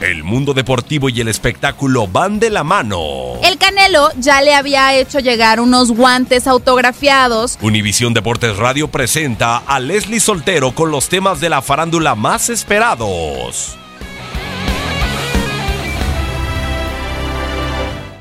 El 0.00 0.24
mundo 0.24 0.52
deportivo 0.52 1.08
y 1.08 1.22
el 1.22 1.28
espectáculo 1.28 2.06
van 2.06 2.38
de 2.38 2.50
la 2.50 2.62
mano. 2.62 3.40
El 3.42 3.56
Canelo 3.56 4.10
ya 4.18 4.42
le 4.42 4.54
había 4.54 4.94
hecho 4.94 5.20
llegar 5.20 5.58
unos 5.58 5.90
guantes 5.90 6.46
autografiados. 6.46 7.56
Univisión 7.62 8.12
Deportes 8.12 8.58
Radio 8.58 8.88
presenta 8.88 9.56
a 9.56 9.80
Leslie 9.80 10.20
Soltero 10.20 10.74
con 10.74 10.90
los 10.90 11.08
temas 11.08 11.40
de 11.40 11.48
la 11.48 11.62
farándula 11.62 12.14
más 12.14 12.50
esperados. 12.50 13.78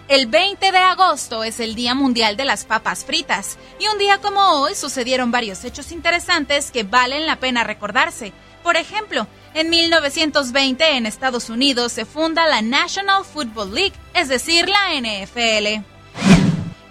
El 0.07 0.27
20 0.27 0.71
de 0.71 0.77
agosto 0.77 1.43
es 1.43 1.59
el 1.59 1.75
Día 1.75 1.93
Mundial 1.93 2.37
de 2.37 2.45
las 2.45 2.63
Papas 2.63 3.03
Fritas 3.03 3.57
y 3.81 3.87
un 3.87 3.97
día 3.97 4.19
como 4.21 4.61
hoy 4.61 4.75
sucedieron 4.75 5.29
varios 5.29 5.65
hechos 5.65 5.91
interesantes 5.91 6.71
que 6.71 6.83
valen 6.83 7.25
la 7.25 7.35
pena 7.35 7.65
recordarse. 7.65 8.31
Por 8.63 8.77
ejemplo, 8.77 9.27
en 9.55 9.69
1920 9.69 10.97
en 10.97 11.05
Estados 11.05 11.49
Unidos 11.49 11.93
se 11.93 12.05
funda 12.05 12.45
la 12.47 12.61
National 12.61 13.23
Football 13.23 13.73
League, 13.73 13.93
es 14.13 14.27
decir, 14.27 14.67
la 14.67 14.93
NFL. 14.99 15.81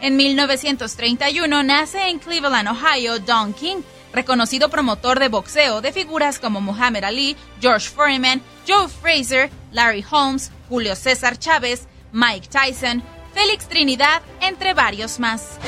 En 0.01 0.17
1931 0.17 1.63
nace 1.63 2.09
en 2.09 2.19
Cleveland, 2.19 2.69
Ohio, 2.69 3.19
Don 3.19 3.53
King, 3.53 3.83
reconocido 4.15 4.71
promotor 4.71 5.21
de 5.21 5.29
boxeo 5.29 5.83
de 5.83 5.93
figuras 5.93 6.39
como 6.39 6.63
Muhammad 6.63 7.05
Ali, 7.05 7.37
George 7.61 7.91
Foreman, 7.91 8.41
Joe 8.67 8.89
Frazier, 8.89 9.51
Larry 9.71 10.05
Holmes, 10.11 10.51
Julio 10.71 10.97
César 10.97 11.39
Chávez, 11.39 11.87
Mike 12.13 12.49
Tyson, 12.49 13.03
Félix 13.35 13.69
Trinidad, 13.69 14.23
entre 14.41 14.73
varios 14.73 15.21
más. 15.21 15.59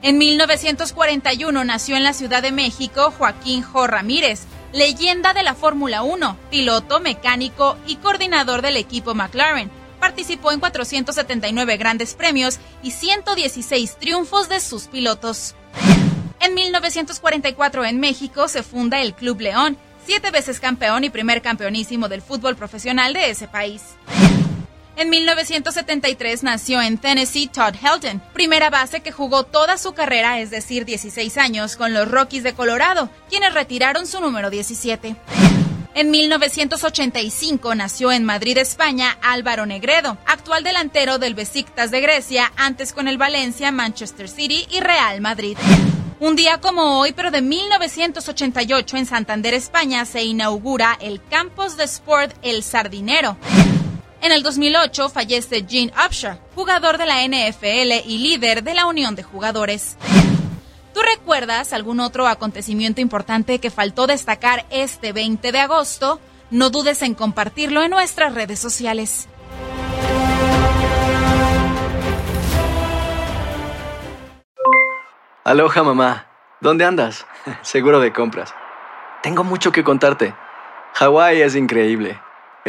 En 0.00 0.16
1941 0.16 1.64
nació 1.64 1.96
en 1.96 2.04
la 2.04 2.14
Ciudad 2.14 2.42
de 2.42 2.52
México 2.52 3.12
Joaquín 3.18 3.62
Jo 3.62 3.86
Ramírez, 3.86 4.46
leyenda 4.72 5.32
de 5.34 5.42
la 5.42 5.54
Fórmula 5.54 6.02
1, 6.02 6.36
piloto, 6.50 7.00
mecánico 7.00 7.76
y 7.86 7.96
coordinador 7.96 8.62
del 8.62 8.76
equipo 8.76 9.14
McLaren. 9.14 9.70
Participó 9.98 10.52
en 10.52 10.60
479 10.60 11.76
grandes 11.76 12.14
premios 12.14 12.58
y 12.82 12.92
116 12.92 13.96
triunfos 13.96 14.48
de 14.48 14.60
sus 14.60 14.84
pilotos. 14.86 15.54
En 16.40 16.54
1944 16.54 17.84
en 17.84 18.00
México 18.00 18.48
se 18.48 18.62
funda 18.62 19.00
el 19.00 19.14
Club 19.14 19.40
León, 19.40 19.76
siete 20.06 20.30
veces 20.30 20.58
campeón 20.58 21.04
y 21.04 21.10
primer 21.10 21.42
campeonísimo 21.42 22.08
del 22.08 22.22
fútbol 22.22 22.56
profesional 22.56 23.12
de 23.12 23.30
ese 23.30 23.46
país. 23.46 23.82
En 25.00 25.08
1973 25.08 26.42
nació 26.42 26.82
en 26.82 26.98
Tennessee 26.98 27.46
Todd 27.46 27.74
Helton, 27.74 28.20
primera 28.34 28.68
base 28.68 29.00
que 29.00 29.12
jugó 29.12 29.44
toda 29.44 29.78
su 29.78 29.94
carrera, 29.94 30.40
es 30.40 30.50
decir, 30.50 30.84
16 30.84 31.38
años, 31.38 31.76
con 31.76 31.94
los 31.94 32.06
Rockies 32.06 32.42
de 32.42 32.52
Colorado, 32.52 33.08
quienes 33.30 33.54
retiraron 33.54 34.06
su 34.06 34.20
número 34.20 34.50
17. 34.50 35.16
En 35.94 36.10
1985 36.10 37.74
nació 37.76 38.12
en 38.12 38.24
Madrid, 38.24 38.58
España, 38.58 39.16
Álvaro 39.22 39.64
Negredo, 39.64 40.18
actual 40.26 40.64
delantero 40.64 41.16
del 41.16 41.34
Besiktas 41.34 41.90
de 41.90 42.02
Grecia, 42.02 42.52
antes 42.58 42.92
con 42.92 43.08
el 43.08 43.16
Valencia, 43.16 43.72
Manchester 43.72 44.28
City 44.28 44.66
y 44.70 44.80
Real 44.80 45.22
Madrid. 45.22 45.56
Un 46.18 46.36
día 46.36 46.60
como 46.60 46.98
hoy, 46.98 47.14
pero 47.14 47.30
de 47.30 47.40
1988 47.40 48.98
en 48.98 49.06
Santander, 49.06 49.54
España, 49.54 50.04
se 50.04 50.24
inaugura 50.24 50.98
el 51.00 51.24
Campos 51.24 51.78
de 51.78 51.84
Sport 51.84 52.36
El 52.42 52.62
Sardinero. 52.62 53.38
En 54.22 54.32
el 54.32 54.42
2008 54.42 55.08
fallece 55.08 55.64
Gene 55.66 55.92
Upshaw, 56.06 56.38
jugador 56.54 56.98
de 56.98 57.06
la 57.06 57.26
NFL 57.26 58.06
y 58.06 58.18
líder 58.18 58.62
de 58.62 58.74
la 58.74 58.84
Unión 58.84 59.14
de 59.14 59.22
Jugadores. 59.22 59.96
¿Tú 60.92 61.00
recuerdas 61.00 61.72
algún 61.72 62.00
otro 62.00 62.26
acontecimiento 62.26 63.00
importante 63.00 63.60
que 63.60 63.70
faltó 63.70 64.06
destacar 64.06 64.66
este 64.68 65.14
20 65.14 65.52
de 65.52 65.58
agosto? 65.60 66.20
No 66.50 66.68
dudes 66.68 67.00
en 67.00 67.14
compartirlo 67.14 67.82
en 67.82 67.90
nuestras 67.90 68.34
redes 68.34 68.58
sociales. 68.58 69.26
Aloha 75.44 75.82
mamá. 75.82 76.26
¿Dónde 76.60 76.84
andas? 76.84 77.26
Seguro 77.62 78.00
de 78.00 78.12
compras. 78.12 78.54
Tengo 79.22 79.44
mucho 79.44 79.72
que 79.72 79.82
contarte. 79.82 80.34
Hawái 80.92 81.40
es 81.40 81.56
increíble. 81.56 82.20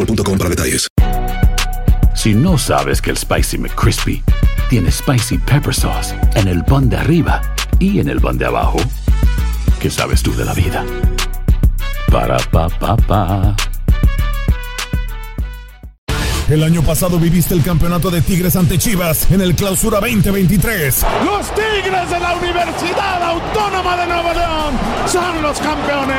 boostmobile.com 0.00 0.38
para 0.38 0.50
detalles. 0.50 0.88
Si 2.14 2.34
no 2.34 2.58
sabes 2.58 3.00
que 3.00 3.10
el 3.10 3.16
Spicy 3.16 3.58
McCrispy 3.58 4.22
tiene 4.68 4.90
Spicy 4.90 5.38
Pepper 5.38 5.74
Sauce 5.74 6.14
en 6.34 6.48
el 6.48 6.64
pan 6.64 6.88
de 6.88 6.96
arriba 6.96 7.40
y 7.78 8.00
en 8.00 8.08
el 8.08 8.20
pan 8.20 8.36
de 8.36 8.46
abajo, 8.46 8.78
¿qué 9.80 9.90
sabes 9.90 10.22
tú 10.22 10.34
de 10.34 10.44
la 10.44 10.52
vida? 10.52 10.84
Para, 12.10 12.36
pa, 12.50 12.68
pa, 12.68 12.96
pa. 12.96 13.56
El 16.48 16.64
año 16.64 16.82
pasado 16.82 17.18
viviste 17.20 17.54
el 17.54 17.62
campeonato 17.62 18.10
de 18.10 18.22
Tigres 18.22 18.56
ante 18.56 18.76
Chivas 18.76 19.30
en 19.30 19.40
el 19.40 19.54
Clausura 19.54 20.00
2023. 20.00 21.06
Los 21.24 21.46
Tigres 21.54 22.10
de 22.10 22.20
la 22.20 22.34
Universidad 22.34 23.22
Autónoma 23.22 23.96
de 23.96 24.06
Nuevo 24.08 24.32
León 24.32 24.99
son 25.10 25.42
los 25.42 25.58
campeones. 25.58 26.16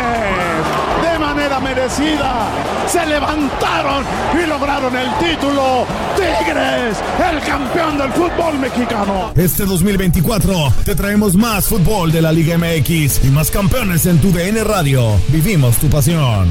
De 1.01 1.19
manera 1.19 1.59
merecida 1.59 2.49
se 2.87 3.05
levantaron 3.05 4.03
y 4.33 4.47
lograron 4.47 4.95
el 4.95 5.09
título. 5.17 5.85
Tigres, 6.15 6.97
el 7.31 7.39
campeón 7.41 7.97
del 7.97 8.11
fútbol 8.11 8.59
mexicano. 8.59 9.31
Este 9.35 9.65
2024 9.65 10.73
te 10.83 10.95
traemos 10.95 11.35
más 11.35 11.67
fútbol 11.67 12.11
de 12.11 12.21
la 12.21 12.31
Liga 12.31 12.57
MX 12.57 13.23
y 13.23 13.29
más 13.29 13.49
campeones 13.49 14.05
en 14.05 14.19
tu 14.19 14.31
DN 14.31 14.63
Radio. 14.63 15.15
Vivimos 15.29 15.77
tu 15.77 15.87
pasión. 15.87 16.49